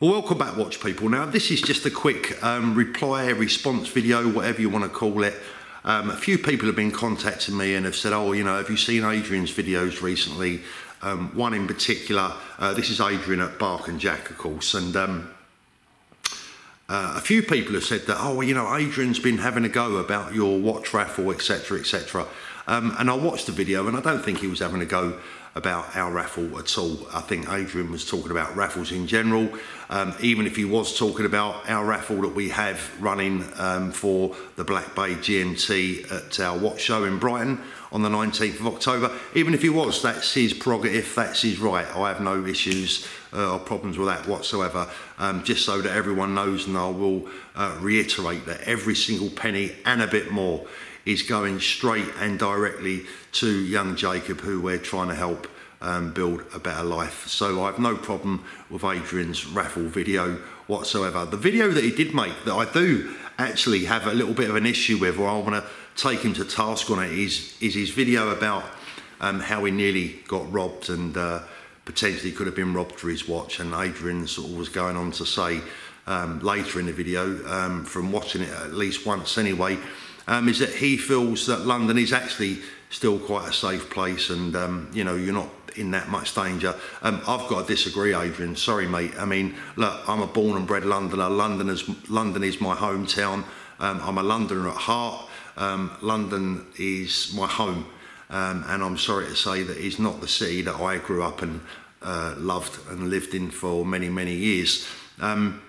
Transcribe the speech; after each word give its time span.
Well, 0.00 0.12
welcome 0.12 0.38
back, 0.38 0.56
watch 0.56 0.80
people. 0.80 1.08
Now, 1.08 1.26
this 1.26 1.50
is 1.50 1.60
just 1.60 1.84
a 1.84 1.90
quick 1.90 2.40
um, 2.44 2.76
reply, 2.76 3.30
response 3.30 3.88
video, 3.88 4.30
whatever 4.30 4.60
you 4.60 4.70
want 4.70 4.84
to 4.84 4.88
call 4.88 5.24
it. 5.24 5.34
Um, 5.84 6.10
a 6.10 6.16
few 6.16 6.38
people 6.38 6.66
have 6.68 6.76
been 6.76 6.92
contacting 6.92 7.56
me 7.56 7.74
and 7.74 7.84
have 7.84 7.96
said, 7.96 8.12
oh, 8.12 8.30
you 8.30 8.44
know, 8.44 8.58
have 8.58 8.70
you 8.70 8.76
seen 8.76 9.02
Adrian's 9.02 9.52
videos 9.52 10.00
recently? 10.00 10.60
Um, 11.02 11.34
one 11.34 11.52
in 11.52 11.66
particular, 11.66 12.32
uh, 12.60 12.74
this 12.74 12.90
is 12.90 13.00
Adrian 13.00 13.40
at 13.40 13.58
Bark 13.58 13.88
and 13.88 13.98
Jack, 13.98 14.30
of 14.30 14.38
course, 14.38 14.74
and 14.74 14.94
um, 14.94 15.34
uh, 16.88 17.14
a 17.16 17.20
few 17.20 17.42
people 17.42 17.74
have 17.74 17.82
said 17.82 18.02
that, 18.02 18.18
oh, 18.20 18.36
well, 18.36 18.44
you 18.44 18.54
know, 18.54 18.72
Adrian's 18.76 19.18
been 19.18 19.38
having 19.38 19.64
a 19.64 19.68
go 19.68 19.96
about 19.96 20.32
your 20.32 20.60
watch 20.60 20.94
raffle, 20.94 21.32
etc., 21.32 21.76
etc. 21.76 22.24
Um, 22.68 22.94
and 23.00 23.10
I 23.10 23.14
watched 23.14 23.46
the 23.46 23.52
video, 23.52 23.88
and 23.88 23.96
I 23.96 24.00
don't 24.00 24.24
think 24.24 24.38
he 24.38 24.46
was 24.46 24.60
having 24.60 24.80
a 24.80 24.86
go 24.86 25.18
about 25.58 25.96
our 25.96 26.12
raffle 26.12 26.56
at 26.56 26.78
all. 26.78 26.96
I 27.12 27.20
think 27.20 27.50
Adrian 27.50 27.90
was 27.90 28.08
talking 28.08 28.30
about 28.30 28.54
raffles 28.54 28.92
in 28.92 29.08
general, 29.08 29.48
um, 29.90 30.14
even 30.20 30.46
if 30.46 30.54
he 30.54 30.64
was 30.64 30.96
talking 30.96 31.26
about 31.26 31.68
our 31.68 31.84
raffle 31.84 32.22
that 32.22 32.34
we 32.34 32.48
have 32.50 32.80
running 33.02 33.44
um, 33.56 33.90
for 33.90 34.36
the 34.54 34.62
Black 34.62 34.94
Bay 34.94 35.14
GMT 35.16 36.12
at 36.12 36.38
our 36.38 36.56
watch 36.56 36.80
show 36.80 37.02
in 37.02 37.18
Brighton 37.18 37.60
on 37.90 38.02
the 38.02 38.08
19th 38.08 38.60
of 38.60 38.68
October. 38.68 39.10
Even 39.34 39.52
if 39.52 39.60
he 39.60 39.68
was, 39.68 40.00
that's 40.00 40.32
his 40.32 40.54
prerogative, 40.54 41.12
that's 41.16 41.42
his 41.42 41.58
right. 41.58 41.88
I 41.88 42.06
have 42.06 42.20
no 42.20 42.46
issues 42.46 43.08
uh, 43.32 43.54
or 43.54 43.58
problems 43.58 43.98
with 43.98 44.06
that 44.06 44.28
whatsoever. 44.28 44.88
Um, 45.18 45.42
just 45.42 45.64
so 45.64 45.82
that 45.82 45.92
everyone 45.92 46.36
knows, 46.36 46.68
and 46.68 46.78
I 46.78 46.88
will 46.88 47.28
uh, 47.56 47.76
reiterate 47.80 48.46
that 48.46 48.60
every 48.60 48.94
single 48.94 49.30
penny 49.30 49.72
and 49.84 50.02
a 50.02 50.06
bit 50.06 50.30
more 50.30 50.64
is 51.08 51.22
going 51.22 51.58
straight 51.58 52.04
and 52.20 52.38
directly 52.38 53.06
to 53.32 53.50
young 53.50 53.96
Jacob, 53.96 54.40
who 54.40 54.60
we're 54.60 54.76
trying 54.76 55.08
to 55.08 55.14
help 55.14 55.48
um, 55.80 56.12
build 56.12 56.44
a 56.54 56.58
better 56.58 56.84
life. 56.84 57.26
So 57.26 57.62
I 57.62 57.66
have 57.66 57.78
no 57.78 57.96
problem 57.96 58.44
with 58.68 58.84
Adrian's 58.84 59.46
raffle 59.46 59.84
video 59.84 60.34
whatsoever. 60.66 61.24
The 61.24 61.38
video 61.38 61.70
that 61.70 61.82
he 61.82 61.92
did 61.92 62.14
make 62.14 62.34
that 62.44 62.52
I 62.52 62.70
do 62.70 63.16
actually 63.38 63.86
have 63.86 64.06
a 64.06 64.12
little 64.12 64.34
bit 64.34 64.50
of 64.50 64.56
an 64.56 64.66
issue 64.66 64.98
with, 64.98 65.18
or 65.18 65.26
I 65.26 65.38
want 65.38 65.54
to 65.54 65.64
take 65.96 66.20
him 66.20 66.34
to 66.34 66.44
task 66.44 66.90
on 66.90 67.02
it, 67.02 67.12
is, 67.12 67.56
is 67.62 67.74
his 67.74 67.88
video 67.88 68.28
about 68.28 68.64
um, 69.22 69.40
how 69.40 69.64
he 69.64 69.72
nearly 69.72 70.20
got 70.28 70.52
robbed 70.52 70.90
and 70.90 71.16
uh, 71.16 71.40
potentially 71.86 72.32
could 72.32 72.46
have 72.46 72.56
been 72.56 72.74
robbed 72.74 72.96
for 72.96 73.08
his 73.08 73.26
watch. 73.26 73.60
And 73.60 73.72
Adrian 73.72 74.26
sort 74.26 74.50
of 74.50 74.58
was 74.58 74.68
going 74.68 74.98
on 74.98 75.12
to 75.12 75.24
say 75.24 75.62
um, 76.06 76.40
later 76.40 76.80
in 76.80 76.84
the 76.84 76.92
video, 76.92 77.46
um, 77.48 77.86
from 77.86 78.12
watching 78.12 78.42
it 78.42 78.50
at 78.50 78.74
least 78.74 79.06
once 79.06 79.38
anyway, 79.38 79.78
um, 80.28 80.48
is 80.48 80.60
that 80.60 80.70
he 80.70 80.96
feels 80.96 81.46
that 81.46 81.66
London 81.66 81.98
is 81.98 82.12
actually 82.12 82.58
still 82.90 83.18
quite 83.18 83.48
a 83.48 83.52
safe 83.52 83.90
place 83.90 84.30
and 84.30 84.54
um, 84.54 84.88
you 84.92 85.02
know 85.02 85.16
you're 85.16 85.34
not 85.34 85.48
in 85.76 85.90
that 85.92 86.08
much 86.08 86.34
danger. 86.34 86.74
Um, 87.02 87.20
I've 87.26 87.48
got 87.48 87.66
to 87.66 87.74
disagree, 87.74 88.14
Adrian. 88.14 88.56
Sorry, 88.56 88.86
mate. 88.86 89.12
I 89.18 89.24
mean, 89.24 89.54
look, 89.76 90.08
I'm 90.08 90.20
a 90.20 90.26
born 90.26 90.56
and 90.56 90.66
bred 90.66 90.84
Londoner. 90.84 91.28
London 91.28 91.68
is 91.68 91.88
London 92.08 92.44
is 92.44 92.60
my 92.60 92.74
hometown. 92.74 93.44
Um, 93.80 94.00
I'm 94.02 94.18
a 94.18 94.22
Londoner 94.22 94.68
at 94.68 94.76
heart. 94.76 95.28
Um, 95.56 95.96
London 96.02 96.66
is 96.78 97.32
my 97.34 97.46
home, 97.46 97.86
um, 98.30 98.64
and 98.68 98.82
I'm 98.82 98.98
sorry 98.98 99.26
to 99.26 99.36
say 99.36 99.62
that 99.64 99.76
it's 99.76 99.98
not 99.98 100.20
the 100.20 100.28
city 100.28 100.62
that 100.62 100.74
I 100.76 100.98
grew 100.98 101.22
up 101.22 101.42
and 101.42 101.60
uh, 102.02 102.34
loved 102.36 102.78
and 102.90 103.10
lived 103.10 103.34
in 103.34 103.50
for 103.50 103.84
many 103.84 104.08
many 104.08 104.34
years. 104.34 104.86
Um, 105.20 105.62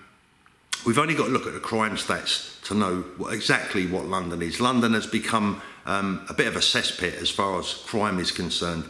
we've 0.84 0.98
only 0.98 1.14
got 1.14 1.26
to 1.26 1.30
look 1.30 1.46
at 1.46 1.54
the 1.54 1.60
crime 1.60 1.96
stats 1.96 2.62
to 2.64 2.74
know 2.74 3.02
what, 3.16 3.32
exactly 3.32 3.86
what 3.86 4.06
London 4.06 4.42
is. 4.42 4.60
London 4.60 4.94
has 4.94 5.06
become 5.06 5.60
um, 5.86 6.24
a 6.28 6.34
bit 6.34 6.46
of 6.46 6.56
a 6.56 6.60
cesspit 6.60 7.20
as 7.20 7.30
far 7.30 7.58
as 7.58 7.74
crime 7.86 8.18
is 8.18 8.30
concerned. 8.30 8.84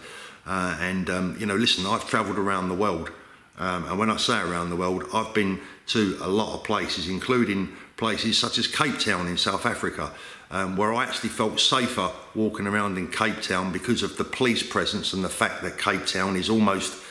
Uh, 0.47 0.77
and, 0.81 1.11
um, 1.11 1.37
you 1.39 1.47
know, 1.47 1.57
listen, 1.57 1.87
I've 1.87 2.09
travelled 2.09 2.39
around 2.39 2.69
the 2.69 2.75
world. 2.75 3.11
Um, 3.59 3.87
and 3.87 3.99
when 3.99 4.11
I 4.11 4.17
say 4.17 4.41
around 4.41 4.71
the 4.71 4.77
world, 4.77 5.05
I've 5.13 5.35
been 5.35 5.61
to 5.89 6.19
a 6.23 6.29
lot 6.29 6.55
of 6.55 6.65
places, 6.65 7.09
including 7.09 7.69
places 7.97 8.39
such 8.39 8.59
as 8.59 8.67
Cape 8.67 8.99
Town 8.99 9.27
in 9.27 9.37
South 9.37 9.67
Africa, 9.67 10.13
um, 10.51 10.77
where 10.77 10.95
I 10.95 11.05
actually 11.05 11.29
felt 11.29 11.61
safer 11.61 12.11
walking 12.35 12.67
around 12.67 12.97
in 12.97 13.09
Cape 13.09 13.43
Town 13.43 13.71
because 13.71 14.03
of 14.03 14.17
the 14.17 14.25
police 14.25 14.63
presence 14.63 15.13
and 15.13 15.23
the 15.23 15.29
fact 15.29 15.63
that 15.63 15.79
Cape 15.79 16.07
Town 16.07 16.37
is 16.37 16.49
almost 16.49 17.03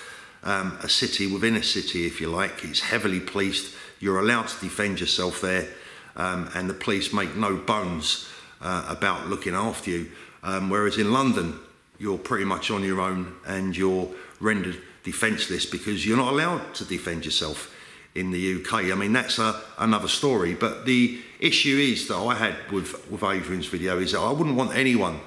um, 0.44 0.78
a 0.81 0.90
city 0.90 1.28
within 1.28 1.56
a 1.56 1.63
city, 1.63 2.06
if 2.06 2.19
you 2.19 2.29
like. 2.29 2.63
It's 2.63 2.79
heavily 2.79 3.19
policed. 3.19 3.75
You're 3.99 4.19
allowed 4.19 4.47
to 4.47 4.59
defend 4.61 4.99
yourself 4.99 5.41
there, 5.41 5.67
um, 6.15 6.49
and 6.55 6.69
the 6.69 6.73
police 6.73 7.13
make 7.13 7.35
no 7.35 7.55
bones 7.55 8.29
uh, 8.61 8.85
about 8.87 9.27
looking 9.27 9.53
after 9.53 9.91
you. 9.91 10.11
Um, 10.43 10.69
whereas 10.69 10.97
in 10.97 11.11
London, 11.11 11.59
you're 11.97 12.17
pretty 12.17 12.45
much 12.45 12.71
on 12.71 12.83
your 12.83 13.01
own 13.01 13.35
and 13.45 13.75
you're 13.75 14.09
rendered 14.39 14.77
defenceless 15.03 15.65
because 15.65 16.05
you're 16.05 16.17
not 16.17 16.31
allowed 16.31 16.73
to 16.75 16.85
defend 16.85 17.25
yourself 17.25 17.75
in 18.15 18.31
the 18.31 18.55
UK. 18.55 18.85
I 18.85 18.95
mean, 18.95 19.13
that's 19.13 19.37
a, 19.37 19.61
another 19.77 20.07
story. 20.07 20.53
But 20.53 20.85
the 20.85 21.19
issue 21.39 21.77
is 21.77 22.07
that 22.07 22.16
I 22.16 22.35
had 22.35 22.55
with, 22.71 23.09
with 23.09 23.23
Adrian's 23.23 23.67
video 23.67 23.99
is 23.99 24.13
that 24.13 24.19
I 24.19 24.31
wouldn't 24.31 24.55
want 24.55 24.75
anyone 24.75 25.19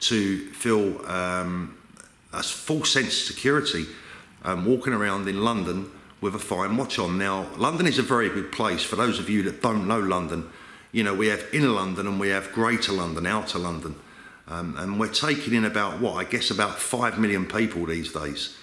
to 0.00 0.38
feel 0.52 1.04
um, 1.06 1.76
a 2.32 2.42
full 2.42 2.84
sense 2.84 3.08
of 3.08 3.34
security 3.34 3.86
um, 4.44 4.64
walking 4.64 4.92
around 4.92 5.28
in 5.28 5.44
London 5.44 5.90
with 6.20 6.34
a 6.34 6.38
fine 6.38 6.76
watch 6.76 6.98
on. 6.98 7.18
Now, 7.18 7.46
London 7.56 7.86
is 7.86 7.98
a 7.98 8.02
very 8.02 8.28
big 8.28 8.52
place. 8.52 8.82
For 8.82 8.96
those 8.96 9.18
of 9.18 9.30
you 9.30 9.42
that 9.44 9.62
don't 9.62 9.88
know 9.88 10.00
London, 10.00 10.50
you 10.92 11.04
know, 11.04 11.14
we 11.14 11.28
have 11.28 11.46
inner 11.52 11.68
London 11.68 12.06
and 12.06 12.20
we 12.20 12.28
have 12.28 12.52
greater 12.52 12.92
London, 12.92 13.26
outer 13.26 13.58
London. 13.58 13.94
Um, 14.48 14.74
and 14.76 14.98
we're 14.98 15.08
taking 15.08 15.54
in 15.54 15.64
about 15.64 16.00
what 16.00 16.14
I 16.14 16.24
guess 16.24 16.50
about 16.50 16.78
five 16.78 17.18
million 17.18 17.46
people 17.46 17.86
these 17.86 18.12
days. 18.12 18.56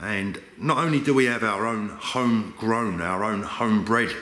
And 0.00 0.40
not 0.58 0.78
only 0.78 1.00
do 1.00 1.14
we 1.14 1.24
have 1.26 1.42
our 1.42 1.66
own 1.66 1.88
homegrown, 1.88 3.00
our 3.00 3.24
own 3.24 3.42
homebred 3.42 4.14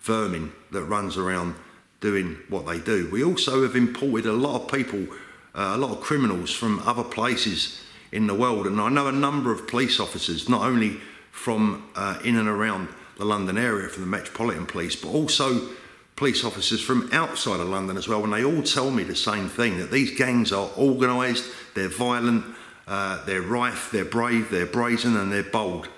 vermin 0.00 0.52
that 0.70 0.84
runs 0.84 1.16
around 1.16 1.56
doing 2.00 2.38
what 2.48 2.66
they 2.66 2.78
do, 2.78 3.08
we 3.10 3.24
also 3.24 3.62
have 3.62 3.74
imported 3.74 4.26
a 4.26 4.32
lot 4.32 4.62
of 4.62 4.70
people, 4.70 5.06
uh, 5.54 5.72
a 5.74 5.76
lot 5.76 5.90
of 5.90 6.00
criminals 6.00 6.52
from 6.52 6.78
other 6.80 7.02
places 7.02 7.82
in 8.12 8.26
the 8.26 8.34
world. 8.34 8.66
And 8.66 8.80
I 8.80 8.88
know 8.88 9.08
a 9.08 9.12
number 9.12 9.50
of 9.50 9.66
police 9.66 9.98
officers, 9.98 10.48
not 10.48 10.62
only 10.62 11.00
from 11.36 11.86
uh, 11.94 12.18
in 12.24 12.36
and 12.36 12.48
around 12.48 12.88
the 13.18 13.24
London 13.24 13.58
area, 13.58 13.88
from 13.88 14.02
the 14.02 14.08
Metropolitan 14.08 14.66
Police, 14.66 14.96
but 14.96 15.10
also 15.10 15.68
police 16.16 16.44
officers 16.44 16.80
from 16.80 17.08
outside 17.12 17.60
of 17.60 17.68
London 17.68 17.96
as 17.96 18.08
well, 18.08 18.24
and 18.24 18.32
they 18.32 18.44
all 18.44 18.62
tell 18.62 18.90
me 18.90 19.04
the 19.04 19.14
same 19.14 19.48
thing 19.48 19.78
that 19.78 19.90
these 19.90 20.16
gangs 20.16 20.50
are 20.50 20.70
organised, 20.78 21.44
they're 21.74 21.88
violent, 21.88 22.44
uh, 22.88 23.22
they're 23.26 23.42
rife, 23.42 23.90
they're 23.92 24.04
brave, 24.04 24.50
they're 24.50 24.66
brazen, 24.66 25.16
and 25.16 25.30
they're 25.30 25.42
bold. 25.42 25.88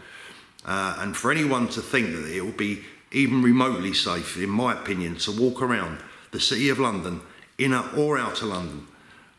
Uh, 0.64 0.96
and 0.98 1.16
for 1.16 1.30
anyone 1.30 1.68
to 1.68 1.80
think 1.80 2.08
that 2.14 2.26
it 2.26 2.44
will 2.44 2.52
be 2.52 2.84
even 3.12 3.42
remotely 3.42 3.94
safe, 3.94 4.36
in 4.36 4.50
my 4.50 4.72
opinion, 4.72 5.16
to 5.16 5.32
walk 5.32 5.62
around 5.62 5.98
the 6.32 6.40
city 6.40 6.68
of 6.68 6.78
London, 6.78 7.20
inner 7.56 7.84
or 7.96 8.18
outer 8.18 8.46
London, 8.46 8.86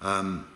um, 0.02 0.48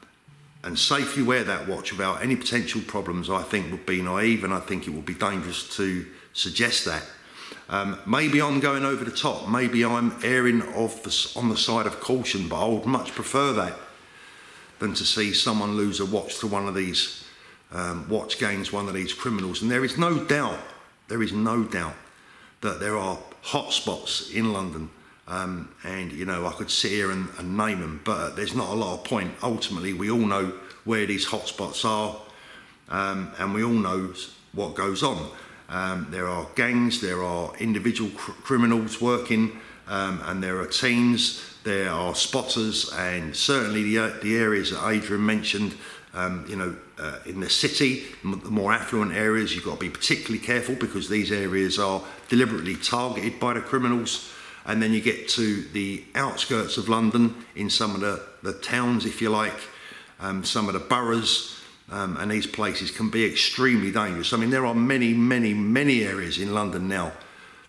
and 0.63 0.79
safely 0.79 1.23
wear 1.23 1.43
that 1.43 1.67
watch 1.67 1.91
without 1.91 2.23
any 2.23 2.35
potential 2.35 2.81
problems, 2.87 3.29
I 3.29 3.43
think 3.43 3.71
would 3.71 3.85
be 3.85 4.01
naive, 4.01 4.43
and 4.43 4.53
I 4.53 4.59
think 4.59 4.87
it 4.87 4.91
would 4.91 5.05
be 5.05 5.13
dangerous 5.13 5.75
to 5.77 6.05
suggest 6.33 6.85
that. 6.85 7.03
Um, 7.69 7.99
maybe 8.05 8.41
I'm 8.41 8.59
going 8.59 8.85
over 8.85 9.03
the 9.03 9.11
top. 9.11 9.47
Maybe 9.49 9.83
I'm 9.83 10.15
erring 10.23 10.59
the, 10.59 11.31
on 11.35 11.49
the 11.49 11.57
side 11.57 11.85
of 11.85 11.99
caution, 11.99 12.47
but 12.47 12.63
I 12.63 12.67
would 12.67 12.85
much 12.85 13.11
prefer 13.11 13.53
that 13.53 13.73
than 14.79 14.93
to 14.93 15.05
see 15.05 15.33
someone 15.33 15.75
lose 15.75 15.99
a 15.99 16.05
watch 16.05 16.39
to 16.39 16.47
one 16.47 16.67
of 16.67 16.75
these 16.75 17.23
um, 17.71 18.07
watch 18.09 18.39
gangs, 18.39 18.71
one 18.71 18.87
of 18.87 18.93
these 18.93 19.13
criminals. 19.13 19.61
And 19.61 19.71
there 19.71 19.85
is 19.85 19.97
no 19.97 20.23
doubt, 20.23 20.59
there 21.07 21.23
is 21.23 21.33
no 21.33 21.63
doubt 21.63 21.95
that 22.61 22.79
there 22.79 22.97
are 22.97 23.17
hot 23.41 23.73
spots 23.73 24.29
in 24.31 24.53
London. 24.53 24.89
Um, 25.27 25.73
and 25.83 26.11
you 26.11 26.25
know, 26.25 26.45
I 26.45 26.51
could 26.51 26.69
sit 26.69 26.91
here 26.91 27.11
and, 27.11 27.29
and 27.37 27.55
name 27.57 27.79
them, 27.79 28.01
but 28.03 28.35
there's 28.35 28.55
not 28.55 28.69
a 28.69 28.73
lot 28.73 28.99
of 28.99 29.03
point. 29.05 29.31
Ultimately, 29.41 29.93
we 29.93 30.11
all 30.11 30.17
know 30.17 30.53
where 30.83 31.05
these 31.05 31.25
hotspots 31.25 31.85
are, 31.85 32.19
um, 32.89 33.31
and 33.39 33.53
we 33.53 33.63
all 33.63 33.71
know 33.71 34.13
what 34.51 34.75
goes 34.75 35.01
on. 35.01 35.29
Um, 35.69 36.07
there 36.11 36.27
are 36.27 36.47
gangs, 36.55 37.01
there 37.01 37.23
are 37.23 37.53
individual 37.57 38.11
cr- 38.11 38.31
criminals 38.31 39.01
working, 39.01 39.59
um, 39.87 40.21
and 40.25 40.43
there 40.43 40.59
are 40.59 40.67
teams, 40.67 41.41
there 41.63 41.89
are 41.89 42.13
spotters, 42.13 42.91
and 42.93 43.35
certainly 43.35 43.83
the, 43.83 43.97
uh, 43.97 44.11
the 44.21 44.37
areas 44.37 44.71
that 44.71 44.87
Adrian 44.87 45.25
mentioned, 45.25 45.73
um, 46.13 46.45
you 46.47 46.55
know, 46.57 46.75
uh, 46.99 47.19
in 47.25 47.39
the 47.39 47.49
city, 47.49 48.03
m- 48.23 48.41
the 48.43 48.51
more 48.51 48.71
affluent 48.71 49.13
areas, 49.13 49.55
you've 49.55 49.63
got 49.63 49.75
to 49.75 49.79
be 49.79 49.89
particularly 49.89 50.37
careful 50.37 50.75
because 50.75 51.09
these 51.09 51.31
areas 51.31 51.79
are 51.79 52.03
deliberately 52.29 52.75
targeted 52.75 53.39
by 53.39 53.53
the 53.53 53.61
criminals. 53.61 54.29
And 54.65 54.81
then 54.81 54.93
you 54.93 55.01
get 55.01 55.27
to 55.29 55.61
the 55.61 56.03
outskirts 56.15 56.77
of 56.77 56.89
London, 56.89 57.35
in 57.55 57.69
some 57.69 57.95
of 57.95 58.01
the, 58.01 58.23
the 58.43 58.53
towns, 58.53 59.05
if 59.05 59.21
you 59.21 59.29
like, 59.29 59.59
um, 60.19 60.43
some 60.43 60.67
of 60.67 60.73
the 60.73 60.79
boroughs, 60.79 61.59
um, 61.91 62.17
and 62.17 62.31
these 62.31 62.47
places 62.47 62.91
can 62.91 63.09
be 63.09 63.25
extremely 63.25 63.91
dangerous. 63.91 64.31
I 64.33 64.37
mean, 64.37 64.49
there 64.49 64.65
are 64.65 64.73
many, 64.73 65.13
many, 65.13 65.53
many 65.53 66.03
areas 66.03 66.37
in 66.37 66.53
London 66.53 66.87
now 66.87 67.11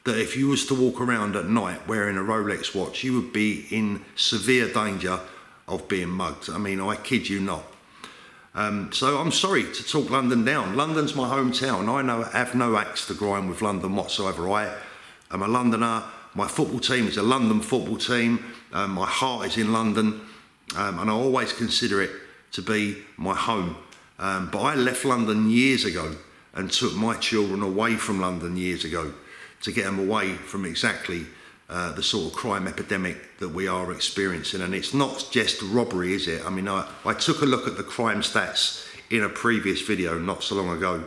that 0.04 0.18
if 0.18 0.36
you 0.36 0.48
was 0.48 0.66
to 0.66 0.74
walk 0.74 1.00
around 1.00 1.34
at 1.34 1.48
night 1.48 1.88
wearing 1.88 2.16
a 2.16 2.20
Rolex 2.20 2.74
watch, 2.74 3.02
you 3.02 3.14
would 3.14 3.32
be 3.32 3.66
in 3.70 4.04
severe 4.14 4.72
danger 4.72 5.18
of 5.66 5.88
being 5.88 6.10
mugged. 6.10 6.50
I 6.50 6.58
mean, 6.58 6.80
I 6.80 6.96
kid 6.96 7.28
you 7.28 7.40
not. 7.40 7.64
Um, 8.54 8.92
so 8.92 9.18
I'm 9.18 9.32
sorry 9.32 9.64
to 9.64 9.82
talk 9.82 10.10
London 10.10 10.44
down. 10.44 10.76
London's 10.76 11.16
my 11.16 11.28
hometown. 11.28 11.88
I 11.88 12.02
know 12.02 12.22
have 12.22 12.54
no 12.54 12.76
axe 12.76 13.06
to 13.08 13.14
grind 13.14 13.48
with 13.48 13.62
London 13.62 13.96
whatsoever. 13.96 14.48
I 14.50 14.76
am 15.30 15.42
a 15.42 15.48
Londoner. 15.48 16.04
My 16.34 16.48
football 16.48 16.80
team 16.80 17.06
is 17.06 17.16
a 17.16 17.22
London 17.22 17.60
football 17.60 17.96
team. 17.96 18.44
Um, 18.72 18.90
my 18.90 19.06
heart 19.06 19.46
is 19.46 19.56
in 19.56 19.72
London, 19.72 20.20
um, 20.76 20.98
and 20.98 21.08
I 21.08 21.12
always 21.12 21.52
consider 21.52 22.02
it 22.02 22.10
to 22.52 22.62
be 22.62 22.96
my 23.16 23.36
home. 23.36 23.76
Um, 24.18 24.50
but 24.50 24.60
I 24.60 24.74
left 24.74 25.04
London 25.04 25.48
years 25.48 25.84
ago 25.84 26.16
and 26.54 26.70
took 26.70 26.94
my 26.94 27.16
children 27.16 27.62
away 27.62 27.94
from 27.94 28.20
London 28.20 28.56
years 28.56 28.84
ago 28.84 29.12
to 29.62 29.72
get 29.72 29.84
them 29.84 29.98
away 30.00 30.34
from 30.34 30.64
exactly 30.64 31.26
uh, 31.68 31.92
the 31.92 32.02
sort 32.02 32.32
of 32.32 32.38
crime 32.38 32.66
epidemic 32.66 33.38
that 33.38 33.48
we 33.48 33.68
are 33.68 33.92
experiencing. 33.92 34.60
And 34.60 34.74
it's 34.74 34.92
not 34.92 35.28
just 35.30 35.62
robbery, 35.62 36.14
is 36.14 36.26
it? 36.26 36.44
I 36.44 36.50
mean, 36.50 36.68
I, 36.68 36.88
I 37.04 37.14
took 37.14 37.42
a 37.42 37.46
look 37.46 37.68
at 37.68 37.76
the 37.76 37.84
crime 37.84 38.22
stats 38.22 38.86
in 39.08 39.22
a 39.22 39.28
previous 39.28 39.82
video 39.82 40.18
not 40.18 40.42
so 40.42 40.56
long 40.56 40.76
ago. 40.76 41.04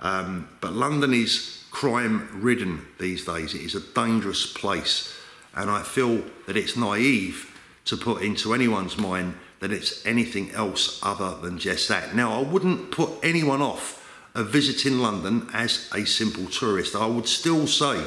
Um, 0.00 0.48
but 0.60 0.72
London 0.72 1.12
is 1.12 1.55
crime 1.76 2.26
ridden 2.32 2.80
these 2.98 3.26
days. 3.26 3.54
It 3.54 3.60
is 3.60 3.74
a 3.74 3.80
dangerous 3.92 4.50
place. 4.50 5.14
And 5.54 5.68
I 5.70 5.82
feel 5.82 6.22
that 6.46 6.56
it's 6.56 6.74
naive 6.74 7.54
to 7.84 7.98
put 7.98 8.22
into 8.22 8.54
anyone's 8.54 8.96
mind 8.96 9.34
that 9.60 9.70
it's 9.70 10.04
anything 10.06 10.50
else 10.52 10.98
other 11.02 11.36
than 11.36 11.58
just 11.58 11.86
that. 11.90 12.14
Now, 12.14 12.32
I 12.32 12.42
wouldn't 12.42 12.92
put 12.92 13.10
anyone 13.22 13.60
off 13.60 14.02
of 14.34 14.48
visiting 14.48 15.00
London 15.00 15.50
as 15.52 15.90
a 15.94 16.06
simple 16.06 16.46
tourist. 16.46 16.96
I 16.96 17.04
would 17.04 17.28
still 17.28 17.66
say 17.66 18.02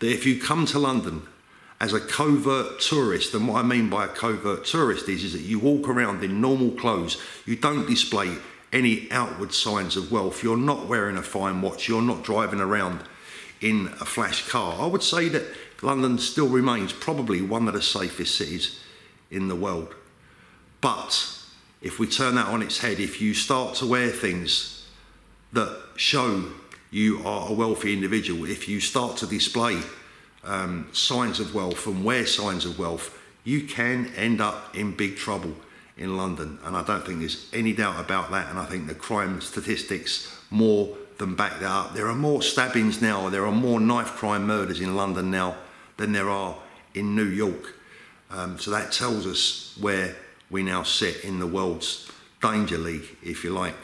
that 0.00 0.12
if 0.12 0.26
you 0.26 0.40
come 0.40 0.66
to 0.66 0.80
London 0.80 1.22
as 1.80 1.92
a 1.92 2.00
covert 2.00 2.80
tourist, 2.80 3.32
and 3.32 3.46
what 3.46 3.64
I 3.64 3.66
mean 3.66 3.88
by 3.88 4.06
a 4.06 4.08
covert 4.08 4.64
tourist 4.64 5.08
is, 5.08 5.22
is 5.22 5.34
that 5.34 5.42
you 5.42 5.60
walk 5.60 5.88
around 5.88 6.24
in 6.24 6.40
normal 6.40 6.72
clothes, 6.72 7.16
you 7.46 7.54
don't 7.54 7.86
display 7.86 8.38
any 8.72 9.10
outward 9.10 9.52
signs 9.52 9.96
of 9.96 10.12
wealth, 10.12 10.42
you're 10.42 10.56
not 10.56 10.86
wearing 10.86 11.16
a 11.16 11.22
fine 11.22 11.62
watch, 11.62 11.88
you're 11.88 12.02
not 12.02 12.22
driving 12.22 12.60
around 12.60 13.00
in 13.60 13.88
a 14.00 14.04
flash 14.04 14.48
car. 14.48 14.80
I 14.80 14.86
would 14.86 15.02
say 15.02 15.28
that 15.28 15.44
London 15.82 16.18
still 16.18 16.48
remains 16.48 16.92
probably 16.92 17.40
one 17.40 17.68
of 17.68 17.74
the 17.74 17.82
safest 17.82 18.34
cities 18.34 18.80
in 19.30 19.48
the 19.48 19.56
world. 19.56 19.94
But 20.80 21.38
if 21.80 21.98
we 21.98 22.06
turn 22.06 22.34
that 22.34 22.46
on 22.46 22.62
its 22.62 22.78
head, 22.78 23.00
if 23.00 23.20
you 23.20 23.34
start 23.34 23.74
to 23.76 23.86
wear 23.86 24.08
things 24.08 24.86
that 25.52 25.80
show 25.96 26.44
you 26.90 27.22
are 27.26 27.50
a 27.50 27.52
wealthy 27.52 27.92
individual, 27.92 28.44
if 28.44 28.68
you 28.68 28.80
start 28.80 29.16
to 29.18 29.26
display 29.26 29.80
um, 30.44 30.88
signs 30.92 31.40
of 31.40 31.54
wealth 31.54 31.86
and 31.86 32.04
wear 32.04 32.26
signs 32.26 32.64
of 32.64 32.78
wealth, 32.78 33.16
you 33.44 33.62
can 33.62 34.12
end 34.16 34.40
up 34.40 34.76
in 34.76 34.92
big 34.92 35.16
trouble 35.16 35.54
in 35.98 36.16
London. 36.16 36.58
And 36.64 36.76
I 36.76 36.82
don't 36.82 37.04
think 37.04 37.20
there's 37.20 37.48
any 37.52 37.72
doubt 37.72 38.00
about 38.00 38.30
that. 38.30 38.50
And 38.50 38.58
I 38.58 38.64
think 38.64 38.86
the 38.86 38.94
crime 38.94 39.40
statistics 39.40 40.34
more 40.50 40.96
than 41.18 41.34
back 41.34 41.60
that 41.60 41.70
up. 41.70 41.94
There 41.94 42.06
are 42.06 42.14
more 42.14 42.42
stabbings 42.42 43.02
now, 43.02 43.28
there 43.28 43.44
are 43.44 43.52
more 43.52 43.80
knife 43.80 44.12
crime 44.12 44.46
murders 44.46 44.80
in 44.80 44.96
London 44.96 45.30
now 45.30 45.56
than 45.96 46.12
there 46.12 46.30
are 46.30 46.56
in 46.94 47.14
New 47.14 47.26
York. 47.26 47.74
Um, 48.30 48.58
so 48.58 48.70
that 48.70 48.92
tells 48.92 49.26
us 49.26 49.76
where 49.80 50.14
we 50.50 50.62
now 50.62 50.82
sit 50.82 51.24
in 51.24 51.40
the 51.40 51.46
world's 51.46 52.10
danger 52.40 52.78
league, 52.78 53.16
if 53.22 53.42
you 53.42 53.50
like. 53.50 53.74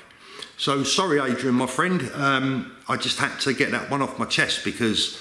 So 0.57 0.85
sorry, 0.85 1.19
Adrian, 1.19 1.57
my 1.57 1.67
friend. 1.67 2.11
Um, 2.15 2.77
I 2.89 2.97
just 2.97 3.19
had 3.19 3.39
to 3.41 3.53
get 3.53 3.73
that 3.73 3.91
one 3.91 4.01
off 4.01 4.19
my 4.19 4.27
chest 4.27 4.65
because, 4.65 5.21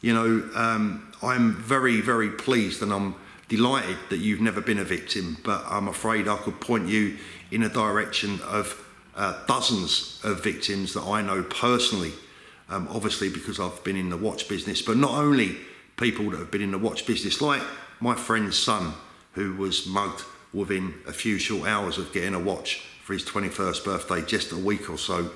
you 0.00 0.14
know, 0.14 0.48
um, 0.54 1.12
I'm 1.22 1.54
very, 1.54 2.00
very 2.00 2.30
pleased 2.30 2.82
and 2.82 2.92
I'm 2.92 3.16
delighted 3.48 3.96
that 4.10 4.18
you've 4.18 4.40
never 4.40 4.60
been 4.60 4.78
a 4.78 4.84
victim. 4.84 5.38
But 5.42 5.64
I'm 5.68 5.88
afraid 5.88 6.28
I 6.28 6.36
could 6.36 6.60
point 6.60 6.88
you 6.88 7.16
in 7.50 7.62
a 7.62 7.68
direction 7.68 8.40
of 8.42 8.84
uh, 9.16 9.44
dozens 9.46 10.20
of 10.22 10.42
victims 10.42 10.94
that 10.94 11.02
I 11.02 11.22
know 11.22 11.42
personally. 11.42 12.12
Um, 12.70 12.86
obviously, 12.90 13.30
because 13.30 13.58
I've 13.58 13.82
been 13.82 13.96
in 13.96 14.10
the 14.10 14.16
watch 14.16 14.48
business, 14.48 14.82
but 14.82 14.96
not 14.96 15.12
only 15.12 15.56
people 15.96 16.30
that 16.30 16.38
have 16.38 16.50
been 16.50 16.62
in 16.62 16.70
the 16.70 16.78
watch 16.78 17.06
business, 17.06 17.40
like 17.40 17.62
my 18.00 18.14
friend's 18.14 18.58
son, 18.58 18.92
who 19.32 19.54
was 19.54 19.86
mugged 19.86 20.22
within 20.52 20.94
a 21.06 21.12
few 21.12 21.38
short 21.38 21.68
hours 21.68 21.98
of 21.98 22.12
getting 22.12 22.34
a 22.34 22.38
watch 22.38 22.82
for 23.04 23.12
his 23.12 23.24
21st 23.24 23.84
birthday 23.84 24.22
just 24.22 24.52
a 24.52 24.56
week 24.56 24.90
or 24.90 24.98
so 24.98 25.30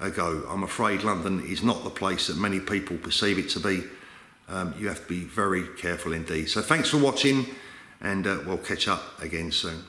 ago. 0.00 0.42
I'm 0.48 0.62
afraid 0.62 1.02
London 1.02 1.44
is 1.46 1.62
not 1.62 1.84
the 1.84 1.90
place 1.90 2.26
that 2.26 2.36
many 2.36 2.60
people 2.60 2.96
perceive 2.96 3.38
it 3.38 3.48
to 3.50 3.60
be. 3.60 3.84
Um, 4.48 4.74
you 4.78 4.88
have 4.88 5.02
to 5.02 5.08
be 5.08 5.24
very 5.24 5.66
careful 5.78 6.12
indeed. 6.12 6.48
So 6.50 6.60
thanks 6.60 6.90
for 6.90 6.98
watching 6.98 7.46
and 8.00 8.26
uh, 8.26 8.40
we'll 8.46 8.58
catch 8.58 8.88
up 8.88 9.20
again 9.22 9.50
soon. 9.50 9.84